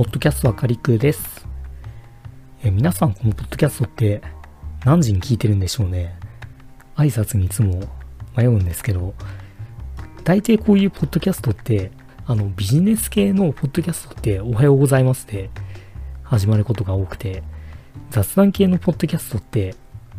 [0.00, 1.46] ポッドキャストはカリクです。
[2.64, 4.22] え皆さんこのポッドキャストって
[4.82, 6.18] 何時に聞いてるんでしょうね。
[6.96, 7.82] 挨拶にいつも
[8.34, 9.12] 迷うんですけど、
[10.24, 11.90] 大抵こういうポッドキャストって、
[12.24, 15.50] あのビジネス系のポッドキャストっておはようございますで
[16.22, 17.42] 始まることが多くて、
[18.08, 19.74] 雑談系のポッドキャストって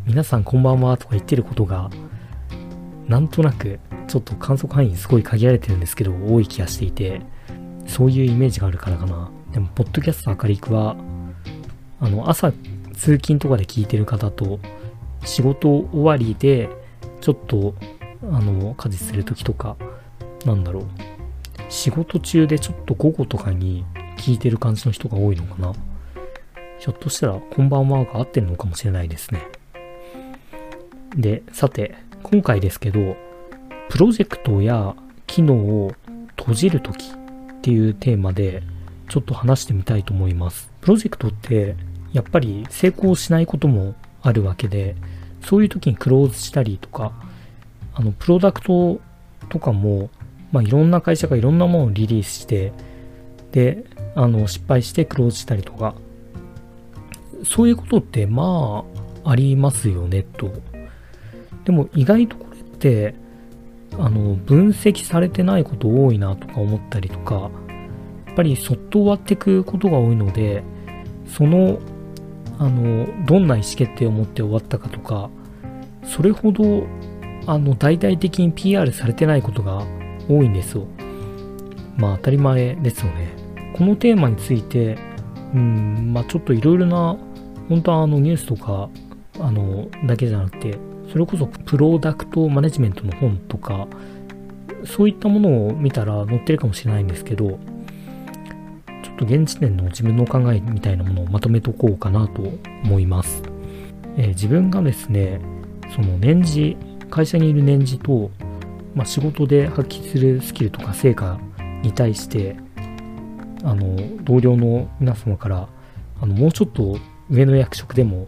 [0.05, 1.89] 皆さんこんばんはとか言ってることが
[3.07, 7.23] なんとなくちょっと観測範囲すごい限られてるんですけど多い気がしていて
[7.91, 9.29] そういうイメージがあるからかな。
[9.51, 10.95] でもポッドキャスト明るくは
[11.99, 12.53] あの朝
[12.93, 14.59] 通勤とかで聞いてる方と
[15.25, 16.69] 仕事終わりで
[17.19, 17.75] ちょっと
[18.31, 19.75] あの家事する時とか
[20.45, 20.83] なんだろう。
[21.67, 23.83] 仕事中でちょっと午後とかに
[24.17, 25.73] 聞いてる感じの人が多いのかな。
[26.79, 29.41] ひょっとしたらこんばんはが合ってるのかもしれないですね。
[31.15, 33.17] でさて今回ですけど、
[33.89, 34.95] プロジェクトや
[35.27, 35.91] 機能を
[36.37, 37.11] 閉じるとき
[37.61, 38.63] っていうテーマで
[39.07, 40.71] ちょっと話してみたいと思います。
[40.81, 41.75] プロジェクトって
[42.11, 44.95] やっぱり成功しないこともあるわけで、
[45.41, 47.11] そういう時にクローズしたりとか、
[47.93, 48.99] あの、プロダクト
[49.49, 50.09] とかも、
[50.51, 52.73] まあ、いろんな会社がいろんなものをリリースして、
[53.51, 55.93] で、あの、失敗してクローズしたりとか、
[57.43, 58.83] そういうことってま
[59.23, 60.51] あ、ありますよね、と
[61.65, 63.13] でも意外とこれって
[63.99, 67.51] あの分析されてないこと多いなとか思ったりとか
[68.25, 70.63] やっぱりそっと終わっていくことが多いので
[71.27, 71.79] その
[72.57, 75.29] あのどんな意思決定を持って終わったかとか
[76.03, 76.85] それほど
[77.47, 79.83] あの大々的に PR されてないことが
[80.29, 80.85] 多いんですよ。
[81.97, 83.35] まあ当たり前ですよね。
[83.73, 84.97] このテーマについて
[85.53, 87.17] うんまあちょっといろいろな
[87.67, 88.89] 本当はあのニュースとか
[89.39, 90.77] あのだけじゃなくて
[91.11, 93.87] それこそプロダクトマネジメントの本とか、
[94.85, 97.57] そういったものを見たら載ってるかもしれないんですけど、ちょ
[99.13, 102.41] っと現時点の自分の考えみたいなものをまとめとこうかなと
[102.83, 103.43] 思います。
[104.17, 105.41] えー、自分がですね、
[105.93, 106.77] その年次、
[107.09, 108.31] 会社にいる年次と、
[108.95, 111.39] まあ、仕事で発揮するスキルとか成果
[111.83, 112.55] に対して、
[113.63, 115.67] あの、同僚の皆様から、
[116.21, 116.97] あの、もうちょっと
[117.29, 118.27] 上の役職でも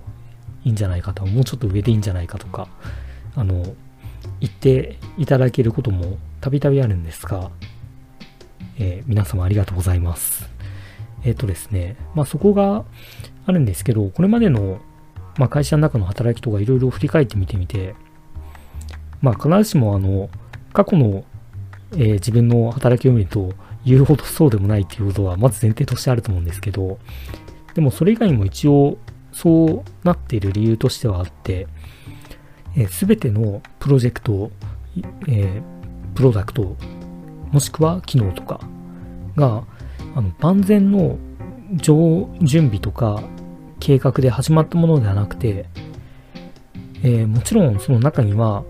[0.63, 2.67] いいんじゃないかともうちょっと上でいいんじゃないかとか
[3.35, 3.75] あの
[4.39, 7.51] 言っていただけることもたびたびあるんですが、
[8.77, 10.49] えー、皆様ありがとうございます。
[11.23, 12.83] えっ、ー、とですね、まあそこが
[13.45, 14.79] あるんですけど、これまでの、
[15.37, 17.95] まあ、会社の中の働きとかいろいろ振り返ってみてみて、
[19.21, 20.29] まあ必ずしもあの、
[20.73, 21.23] 過去の、
[21.93, 23.53] えー、自分の働きを見ると
[23.85, 26.99] 言うほどそうでもないっていうことはまず前提としてあると思うんですけど、
[27.73, 28.97] でもそれ以外にも一応
[29.33, 31.67] そうなっている理由としてはあって、
[32.89, 34.51] す、え、べ、てのプロジェクト、
[35.27, 35.61] えー、
[36.15, 36.75] プロダクト、
[37.51, 38.59] もしくは機能とか
[39.35, 39.63] が、
[40.15, 41.17] あの万全の
[41.75, 43.23] 上準備とか
[43.79, 45.65] 計画で始まったものではなくて、
[47.03, 48.63] えー、もちろんその中には、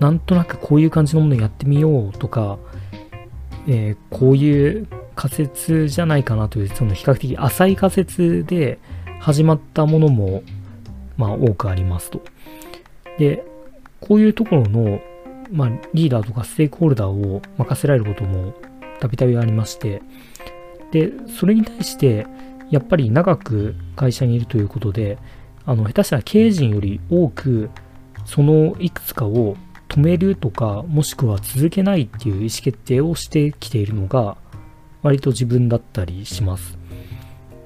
[0.00, 2.58] なんとなくこういう感じのものやってみようとか、
[3.68, 8.78] えー、こういう仮説じゃないかなという、その比較的浅い仮説で、
[9.24, 10.42] 始まったものも、
[11.16, 12.22] まあ、多くありますと。
[13.18, 13.42] で、
[14.02, 15.00] こういうところの、
[15.50, 18.52] まあ、リーダーとかステークホルダーを任せられることも
[19.00, 20.02] たびたびありまして、
[20.92, 22.26] で、それに対して、
[22.70, 25.16] やっぱり長く会社にいるということで、
[25.64, 27.70] あの、下手したら経営陣より多く、
[28.26, 29.56] そのいくつかを
[29.88, 34.36] 止めるとか、もしくは続けないっていう意思決定をしてきているのが、
[35.00, 36.76] 割と自分だったりします。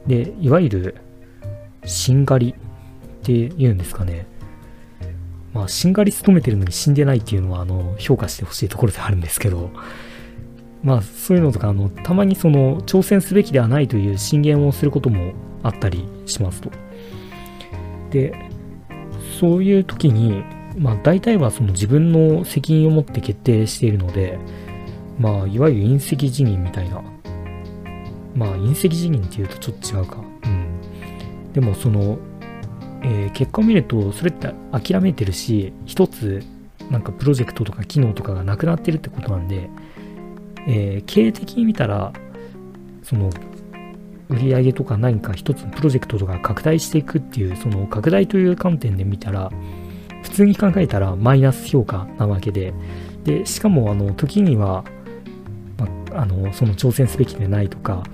[0.06, 1.07] で、いわゆる、
[1.88, 2.54] しんがりっ
[3.22, 4.26] て言うんですかね。
[5.52, 9.70] まあ、しんがり勤めてるのに死んでないっていうのは、あの、評価してほしいところではあるんですけど、
[10.82, 15.32] まあ、そういうのとか、あの、たまにその、挑戦すべきではないという進言をすることも
[15.62, 16.70] あったりしますと。
[18.10, 18.34] で、
[19.40, 20.44] そういう時に、
[20.76, 24.38] まあ、大体はその自分の責任を持って決定しているので、
[25.18, 27.02] まあ、いわゆる隕石辞任みたいな。
[28.36, 30.27] まあ、隕石辞任っていうとちょっと違うか。
[31.58, 32.18] でもその、
[33.02, 36.40] えー、結果を見るとそれって諦めてるし一つ
[36.88, 39.68] なんかプロジェクトとか機能とかがなくなってるってことなんで、
[40.68, 42.12] えー、経営的に見たら
[43.02, 43.30] その
[44.28, 49.50] 売り上げとか何か一つのプロジェクトとか拡大していくっていうその拡大という観点で見たら
[50.22, 52.72] 普通に考えたらマイナス評価なわけで
[53.24, 54.84] でしかもあの時には、
[55.76, 55.88] ま
[56.20, 58.04] あのその挑戦すべきでないとか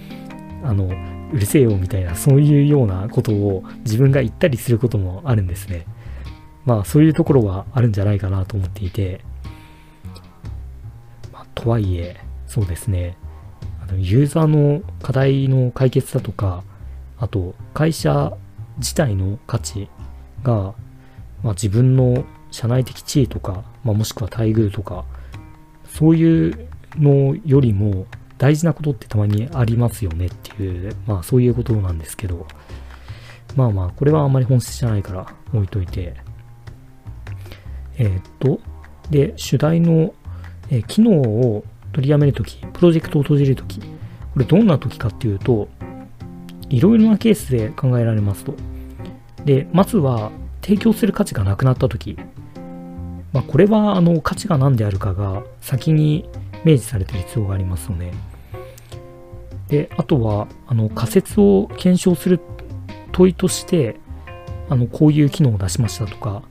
[0.62, 0.88] あの
[1.34, 5.84] うるせえよみたいな、そういうようなことを自分が言ったりすることもあるんですね。
[6.64, 9.20] まあそういうところはあるんじゃないかなと思っていて、
[11.32, 13.16] まあ、とはいえ、そうですね、
[13.82, 16.62] あのユーザーの課題の解決だとか、
[17.19, 18.32] あと会社
[18.78, 19.88] 自体の価値
[20.44, 20.75] が、
[21.42, 25.04] まあ、自分の社内的地位とか、まあ、もしくは待遇とか、
[25.87, 28.06] そういうのよりも
[28.38, 32.46] 大事なことってたまにありますよねっていう、まあそういうことなんですけど、
[33.56, 36.14] まあまあ、これはあんまり本質じゃないから置いといて、
[37.96, 38.60] えー、っと、
[39.10, 40.12] で、主題の、
[40.70, 43.86] えー、機能を取りやめるとき、プロジェクトを閉じるとき、こ
[44.37, 45.69] れどんなときかっていうと、
[46.69, 48.54] いろいろなケースで考えられますと。
[49.44, 50.32] で、まずは、
[50.62, 52.16] 提供する価値がなくなったとき、
[53.32, 56.28] まあ、これは、あの、価値が何であるかが先に
[56.64, 58.12] 明示されてる必要がありますよね。
[59.69, 62.40] で、あとは、あの、仮説を検証する
[63.12, 63.96] 問いとして、
[64.69, 66.43] あの、こういう機能を出しましたとか、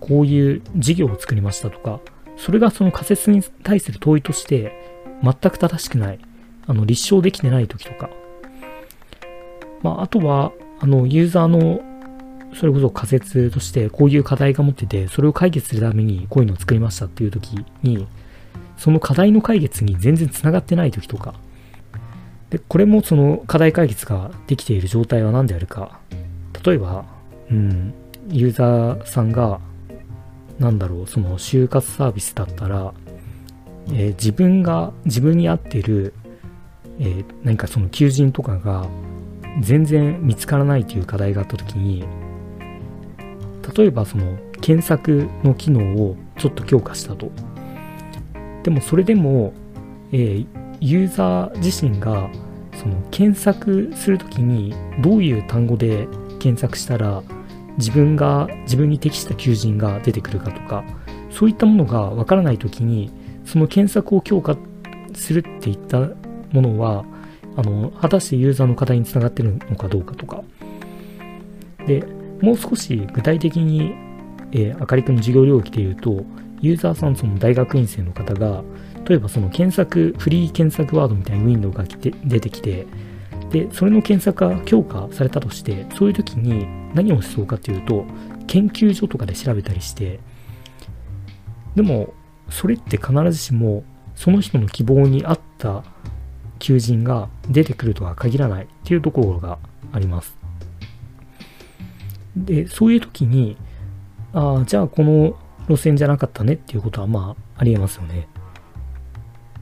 [0.00, 2.00] こういう事業を作りましたとか、
[2.36, 4.72] それがその仮説に対する問いとして、
[5.22, 6.18] 全く正しくない、
[6.66, 8.10] あの、立証できてない時とか、
[9.82, 11.80] まあ、あとは、あの、ユーザーの、
[12.54, 18.06] それこそ仮説として、こういう課題が持ってて、それを解決するためにこういうのを作りましたっていう時に、
[18.76, 21.34] その課題の解決に全然繋がってない時とか、
[22.50, 25.98] で、これもその課題解決ができている状態は何であるか。
[26.64, 27.04] 例えば、
[27.50, 27.94] うん、
[28.28, 29.60] ユーザーさんが、
[30.58, 32.92] なんだろう、その就活サービスだったら、
[33.88, 36.14] えー、自分が、自分に合ってる、
[36.98, 38.86] えー、何かその求人とかが
[39.60, 42.04] 全然見つからないという課題があった時に、
[43.76, 47.30] 例えばその検索の機能をちょっと強化したと。
[48.66, 49.52] でもそれでも、
[50.10, 50.46] えー、
[50.80, 52.28] ユーザー自身が
[52.74, 56.08] その検索するときにどういう単語で
[56.40, 57.22] 検索したら
[57.78, 60.82] 自分が自分に適した求人が出てくるかとか
[61.30, 63.12] そういったものがわからないときに
[63.44, 64.56] その検索を強化
[65.14, 66.00] するっていった
[66.50, 67.04] ものは
[67.56, 70.42] あの果たしてユーザーの課題につながってるのかどうかとか。
[71.86, 72.04] で
[72.42, 73.94] もう少し具体的に、
[74.50, 76.24] えー、あかりくんの授業領域で言うと
[76.60, 78.62] ユーザーさんその大学院生の方が
[79.06, 82.86] 例えばその検索、フリー検索ワードみたいなウィンドウが来て出てきて、
[83.50, 88.04] で、それの検索が強化されたとして、そういう時に何をしそうかっていうと、
[88.48, 90.18] 研究所とかで調べたりして、
[91.76, 92.14] でも、
[92.50, 93.84] それって必ずしも、
[94.16, 95.84] その人の希望に合った
[96.58, 99.58] 求人が出てくるとは限らないっていうところが
[99.92, 100.36] あります。
[102.36, 103.56] で、そういう時に、
[104.32, 105.36] ああ、じゃあこの
[105.68, 108.28] 路線じゃなかったねっていうことはまあありえますよね。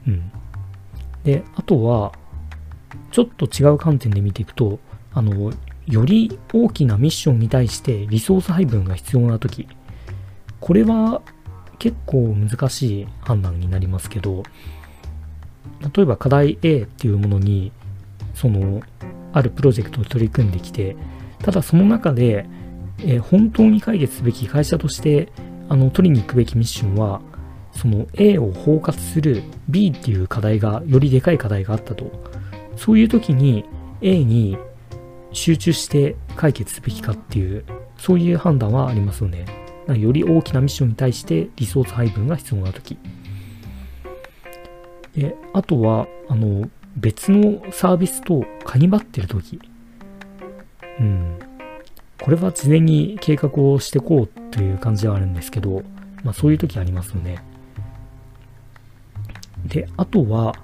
[0.07, 0.31] うん。
[1.23, 2.13] で、あとは、
[3.11, 4.79] ちょっと違う観点で見ていくと、
[5.13, 5.51] あの、
[5.87, 9.67] より大きなミッションに対してリソース配分が必要な時、
[10.59, 11.21] これは
[11.79, 14.43] 結構難しい判断になりますけど、
[15.95, 17.71] 例えば課題 A っていうものに、
[18.33, 18.81] その、
[19.33, 20.95] あるプロジェクトを取り組んできて、
[21.39, 22.45] ただその中で、
[22.99, 25.31] えー、本当に解決すべき会社として
[25.69, 27.21] あの取りに行くべきミッションは
[27.71, 32.11] その A を包括する B っていう課題がよりでかい課題があったと。
[32.77, 33.65] そういう時に
[34.01, 34.57] A に
[35.31, 37.65] 集中して解決すべきかっていう、
[37.97, 39.45] そういう判断はありますよね。
[39.87, 42.97] より大きなミッションに対してリソース配分が必要な時。
[45.15, 49.59] で、あとは、あの、別のサービスとカニバってる時。
[50.99, 51.39] うん。
[52.21, 55.83] これは事前に計画をしてこうという感じはあるんですけど、
[56.23, 57.43] まあそういう時ありますよね。
[59.65, 60.55] で、あとは、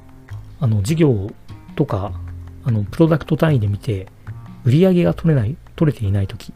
[0.60, 1.32] あの、事業
[1.76, 2.14] とか、
[2.64, 4.08] あの、プロダクト単位で見て、
[4.64, 6.54] 売り上げが取れない、取れていないとき。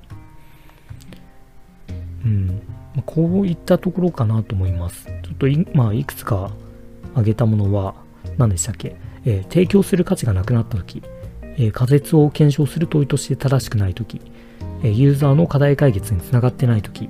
[2.24, 2.62] うん。
[3.06, 5.06] こういったところかなと思います。
[5.24, 6.52] ちょっとい、まあ、いくつか
[7.12, 7.96] 挙げたものは、
[8.38, 11.02] 何でしたっけ、えー、提供する価値がなくなったとき、
[11.58, 14.22] えー、仮説を検証する問いとして正しくないとき、
[14.84, 17.10] え、ユーザーの課題解決につながってないとき、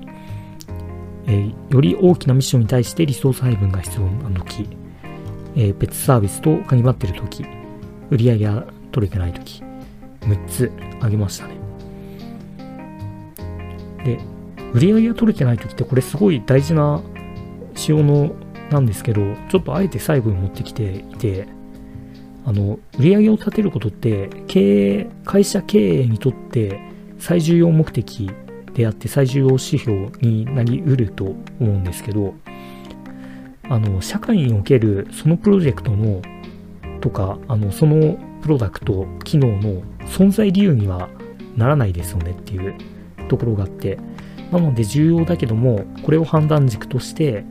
[1.27, 4.67] え、より大きなミッションに対してリソース配分が必要なとき、
[5.55, 7.45] え、別サービスと鍵張ってるとき、
[8.09, 9.63] 売り上げが取れてないとき、
[10.21, 11.55] 6つあげましたね。
[14.05, 14.19] で、
[14.73, 17.01] 売り上げが取れてないときってこれすごい大事な
[17.75, 18.35] 仕様の
[18.69, 21.47] なんですけど、ちょっとあえて最後に持ってきていて、
[22.45, 26.79] あの、売り上げを立てることって、経営、会社経営にとって
[27.25, 28.29] 最重要目的
[28.75, 32.35] であって最重要指標になりうると思うんですけど、
[33.67, 36.21] あの、社会におけるそのプロジェクトの、
[37.01, 41.09] とか、あの、そのプロダクト、機能の存在理由には
[41.57, 42.75] ならないですよねっていう
[43.27, 43.97] ところがあって、
[44.51, 47.43] なので重要だけども、これを判断軸として、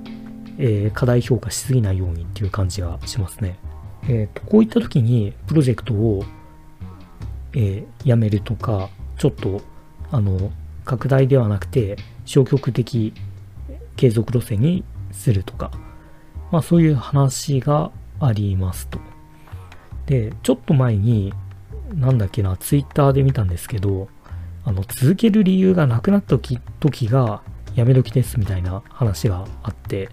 [0.59, 3.59] えー、課題評価しすぎないようにっていう感じがしますね。
[4.09, 6.23] えー、こういった時にプロジェクトを、
[7.55, 8.89] えー、やめるとか、
[9.25, 9.63] ちょっと、
[10.11, 10.53] あの、
[10.85, 13.15] 拡大ではなくて消極的
[13.97, 15.71] 継続路線にするとか、
[16.53, 17.91] まあそういう話が
[18.21, 18.99] ありますと。
[20.05, 21.33] で、ちょっと前に、
[21.95, 24.09] なんだっけな、ツイッターで見たんですけど、
[24.63, 27.41] あの、続ける理由がなくなった時時が
[27.75, 30.11] やめ時ですみたいな話があって、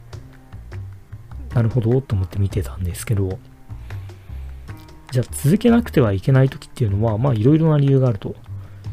[1.53, 3.39] なるほどと思って見てたんですけど、
[5.12, 8.36] じゃあ続けなくてはいけない時っていうのは、まあいろいろな理由があると。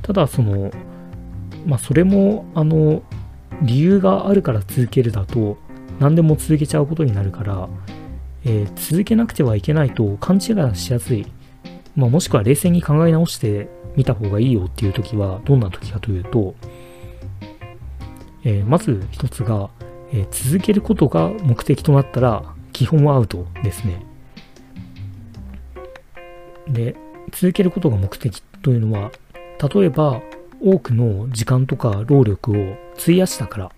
[0.09, 0.71] ただその、
[1.67, 3.03] まあそれも、あの、
[3.61, 5.59] 理由があるから続けるだと、
[5.99, 7.69] 何でも続けちゃうことになるから、
[8.43, 11.27] えー、続けなくてはいけないと勘違いしやすい。
[11.95, 16.55] まあもしくは冷静に考え直してみた方がいいよっていう時は、どんな時かというと、
[18.45, 19.69] えー、まず一つが、
[20.11, 24.07] えー、続けることが目的となったら、基本はアウトですね。
[26.67, 26.97] で、
[27.31, 29.11] 続けることが目的というのは、
[29.61, 30.23] 例えば、
[30.61, 33.73] 多くの時間とか労力を費やしたから、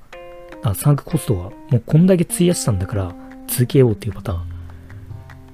[0.63, 3.15] あサンクコストはもうこんだけ費やしたんだから
[3.49, 4.43] 続けようっていうパターン。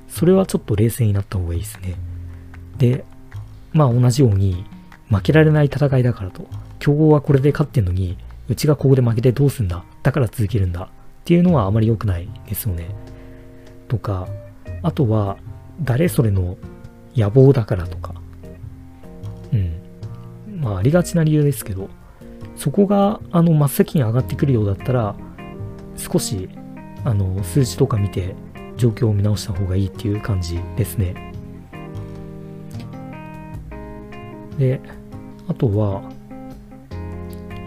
[0.08, 1.94] それはちょっと冷静になった方がいいですね。
[2.78, 3.04] で、
[3.72, 4.64] まあ同じように
[5.10, 6.46] 負けられない戦いだからと、
[6.78, 8.16] 強豪はこれで勝ってんのに、
[8.48, 9.84] うちがここで負けてどうすんだ？
[10.02, 10.88] だから続けるんだっ
[11.24, 12.88] ていうのはあまり良くないですよね。
[13.88, 14.28] とか、
[14.82, 15.36] あとは
[15.82, 16.56] 誰それの
[17.16, 18.14] 野望だからとか、
[19.52, 19.85] うん。
[20.66, 21.88] まあありがちな理由ですけど、
[22.56, 25.14] そこがあの真っ先に上がってくるようだったら、
[25.96, 26.48] 少し
[27.04, 28.34] あの数字とか見て
[28.76, 31.32] 状況を見直した方がいいっていう感じですね。
[34.58, 34.80] で、
[35.46, 36.02] あとは、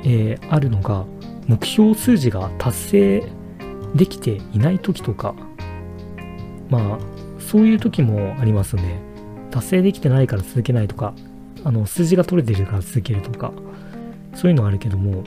[0.03, 1.05] えー、あるのが、
[1.47, 3.23] 目標数字が達成
[3.95, 5.35] できていない時とか、
[6.69, 6.99] まあ、
[7.39, 8.99] そういう時もありますね。
[9.51, 11.13] 達成できてないから続けないとか、
[11.63, 13.51] あの、数字が取れてるから続けるとか、
[14.33, 15.23] そういうのはあるけども、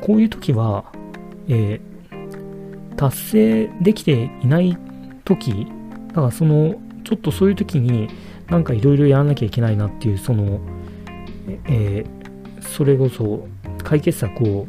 [0.00, 0.92] こういう時は、
[1.48, 4.76] えー、達成できていない
[5.24, 5.66] 時、
[6.08, 6.74] だからその、
[7.04, 8.08] ちょっとそういう時に、
[8.48, 10.60] なんかいろいろやらなきゃいけないなっていう、その、
[11.66, 13.46] えー、それこそ
[13.82, 14.66] 解決策を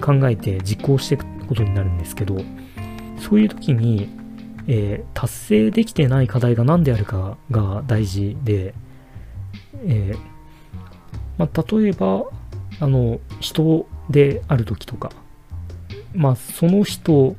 [0.00, 2.38] 考えて実行していくことになるんですけど、
[3.18, 4.08] そういう時に、
[4.66, 8.74] えー、達成できてない課題が何であるかが大事で、
[9.84, 10.18] えー、
[11.38, 12.24] まあ、例えば、
[12.80, 15.12] あの、人である時とか、
[16.14, 17.36] まあ、その人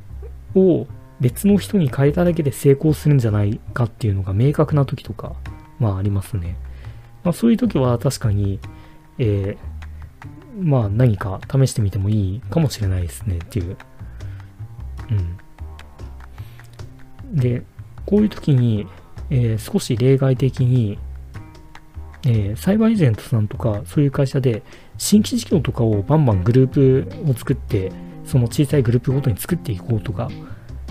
[0.56, 0.88] を
[1.20, 5.36] 別の人に変えただけで成功するんじゃないかっていうのが明確な時とか、
[5.80, 6.56] まあありますね。
[7.24, 8.60] まあそういう時は確かに、
[9.18, 13.78] えー、まあ何か試してみてもいいかもしれないですねっていう。
[17.32, 17.36] うん。
[17.36, 17.64] で、
[18.06, 18.88] こういう時に、
[19.30, 20.98] えー、少し例外的に、
[22.26, 24.62] えー、サイバーエージェントさんとかそういう会社で
[24.98, 27.92] 新規事業とかをバンバングループを作って
[28.26, 30.30] その小さいグループごとに作っていこうとか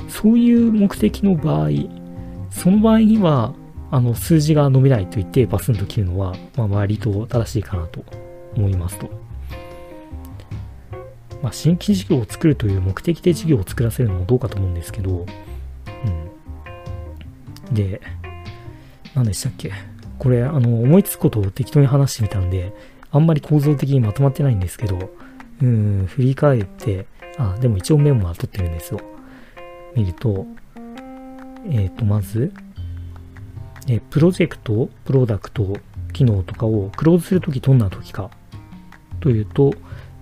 [0.09, 1.69] そういう目的の場合
[2.51, 3.55] その場合には
[3.91, 8.05] あの、数字が伸びないと言ってバスンと切るのは、まあ、割と正しいかなと
[8.55, 9.09] 思いますと。
[11.43, 15.25] まあ、新規事業を作るという目的で事業を作らせるのもどうかと思うんですけど、
[17.71, 17.75] うん。
[17.75, 18.03] で、
[19.15, 19.73] 何でしたっけ？
[20.19, 22.73] これ、あの、思いつくことを適当に話してみたんで、
[23.11, 25.11] あんまり構造的にまとまってないんですけど、
[25.63, 27.07] うん、振り返って、
[27.37, 29.01] あ、でも一応メモは取ってるんですよ。
[29.95, 30.47] 見ると、
[31.71, 32.53] えっ、ー、と、まず、
[33.89, 35.77] えプロジェクト、プロダクト、
[36.13, 38.31] 機能とかをクローズするときどんなときか
[39.21, 39.75] というと、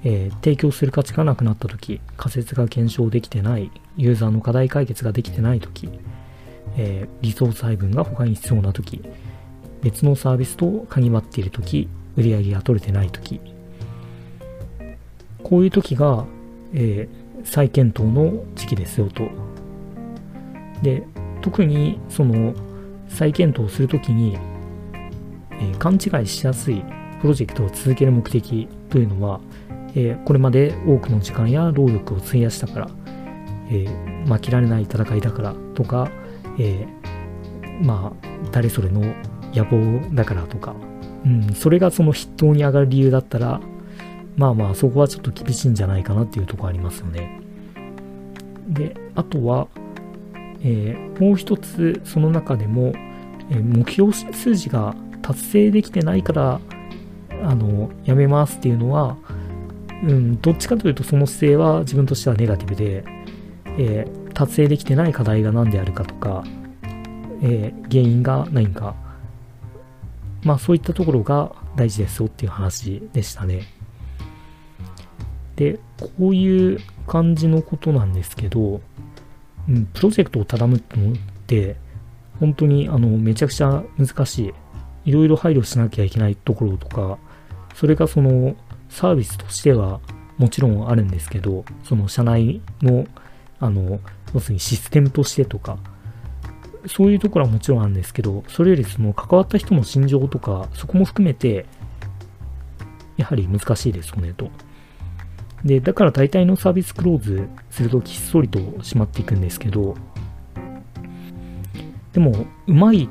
[0.05, 5.89] えー、提供する価値がなくなったとき、仮説が検証できてない、ユーザーの課題解決ができてないとき、
[6.77, 9.03] えー、リソース配分が他に必要なとき、
[9.83, 13.41] 別のサービスと鍵張っているとき、売り上げが取れてないとき、
[15.43, 16.25] こういうときが、
[16.73, 19.29] えー、再検討の時期ですよと。
[20.83, 21.05] で、
[21.41, 22.55] 特にその
[23.09, 24.37] 再検討するときに、
[25.53, 26.83] えー、勘違いしやすい
[27.21, 29.41] プロジェクトを続ける目的というのは、
[29.95, 32.91] えー、これまで多くの時間や労力を費やしたから、
[33.71, 36.11] えー、負けられない戦いだからとか、
[36.59, 36.87] え
[37.83, 39.15] まあ、誰それの
[39.57, 40.75] 野望だからとか、
[41.25, 43.61] うん、それがその筆頭に上がる理由だったら、
[44.37, 47.41] まあまあ、そこはちょっと厳しいんじゃないかなっていうとこありますよね。
[48.69, 49.69] で、あとは、
[50.63, 52.93] えー、もう一つその中でも、
[53.51, 56.61] えー、目標数字が達成できてないから
[57.43, 59.17] あのやめますっていうのは、
[60.03, 63.05] うん、どっちかというとその姿勢は自分としてはネガティブで、
[63.79, 66.45] えー、達成できてない課題が何であるかとか
[67.43, 68.95] え、原因がないんか、
[70.47, 73.65] まあそういったところが大事ですよっていう話でしたね。
[75.57, 78.81] で、こういう感じのことなんですけど、
[79.69, 81.17] うん、プロジェクトを頼むのっ
[81.49, 81.75] て、
[82.39, 84.39] 本当にあのめちゃくちゃ難し
[85.05, 85.11] い。
[85.11, 87.19] いろいろ配慮しなきゃいけないところとか、
[87.75, 88.55] それがその
[88.89, 90.01] サービスとしては
[90.39, 93.05] もちろんあるんですけど、その社内の、
[93.59, 93.99] あの、
[94.33, 95.79] 要するにシステムとしてとか、
[96.89, 101.67] そういうところはもちろんあるんですけど、それよりその関わった人の心情とか、そこも含めて、
[103.17, 104.51] やはり難しいですよね、と。
[105.65, 109.97] で、だから大体のサービスクローズするとひっそりとしまっていくんですけど、
[112.13, 113.09] でも、うまい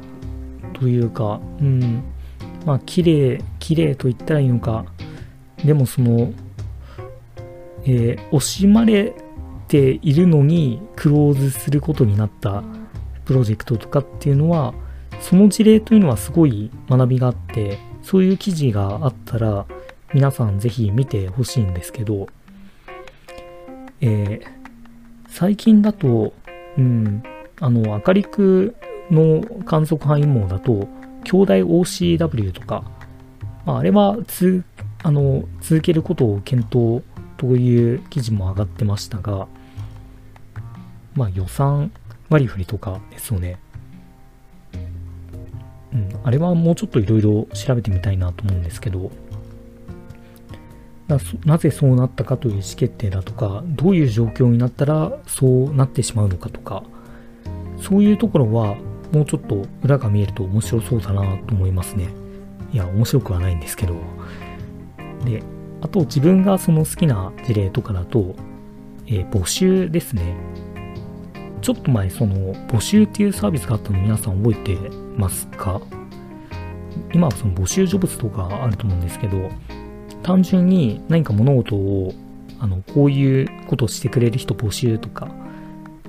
[0.73, 2.03] というか、うん、
[2.65, 4.85] まあ、綺麗、綺麗と言ったらいいのか、
[5.63, 6.31] でもその、
[7.83, 9.13] えー、惜しまれ
[9.67, 12.63] ているのにクローズすることになった
[13.25, 14.73] プロジェクトとかっていうのは、
[15.19, 19.65] その事例というのはすごい学びがあって、そういう記事があったら、
[20.13, 22.27] 皆さんぜひ見てほしいんですけど、
[24.01, 24.47] えー、
[25.27, 26.33] 最近だと、
[26.77, 27.23] うん、
[27.59, 28.75] あの、明るく
[29.09, 30.87] の観測範囲網だと、
[31.23, 32.83] 兄弟 OCW とか、
[33.65, 34.63] まあ、あれはつ
[35.03, 37.03] あの続けることを検討
[37.37, 39.47] という記事も上がってましたが、
[41.13, 41.91] まあ予算
[42.29, 43.59] 割り振りとかですよね。
[45.93, 49.11] うん、あれはもうちょっといろいろ調べてみたいなと思うんですけど、
[51.45, 56.83] なぜそうなったかという意思決定だとか、どういう状況になったらそうなってしまうのかとか、
[57.79, 58.75] そういうところは
[59.13, 62.09] もうちょっと裏が見えると面白そうだなと思いますね。
[62.73, 63.95] いや、面白くはないんですけど。
[65.23, 65.43] で、
[65.81, 68.35] あと自分がその好きな事例とかだと、
[69.05, 70.35] えー、募集ですね。
[71.65, 74.77] ちょっと前、その募集っていうサービスがあったの皆さん覚えて
[75.17, 75.81] ますか？
[77.11, 79.49] 今はその募集ジョブズとかあると思うんですけど、
[80.21, 82.13] 単純に何か物事を、
[82.59, 85.27] あの、こういうことをしてくれる人募集とか、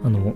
[0.04, 0.34] あの、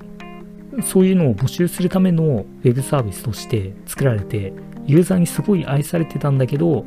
[0.83, 4.55] そういうのを募集するためのウェブサービスとして作られて、
[4.87, 6.87] ユーザーにすごい愛されてたんだけど、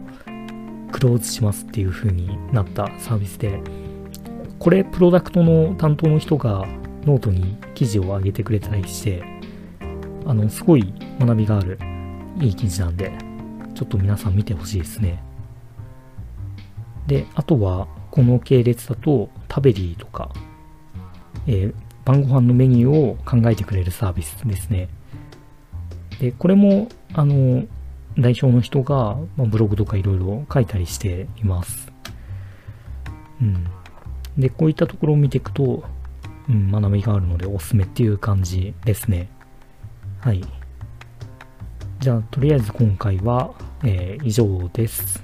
[0.91, 3.61] クローズしますっていう風になったサービスで、
[4.57, 6.65] これ、プロダクトの担当の人が
[7.05, 9.23] ノートに記事を上げてくれたりして、
[10.25, 11.77] あの、すごい学びがある、
[12.39, 13.11] いい記事なんで、
[13.75, 15.21] ちょっと皆さん見てほしいですね。
[17.07, 20.31] で、あとは、この系列だと、タベリーとか、
[21.47, 21.73] えー、
[22.05, 24.87] 晩ご飯のメニューを考えてくれるサービスですね。
[26.19, 27.65] で、これも、あの、
[28.17, 31.91] 代表の人が、まあ、ブログとかいろいろ書いたりしています。
[33.41, 33.65] うん。
[34.37, 35.83] で、こういったところを見ていくと、
[36.49, 39.29] うん、学びがあるのでおすすめっていう感じですね。
[40.19, 40.43] はい。
[41.99, 43.53] じゃあ、とりあえず今回は、
[43.83, 45.23] えー、以上です。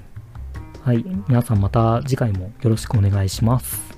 [0.82, 1.04] はい。
[1.28, 3.89] 皆さんまた次回もよろしくお願いします。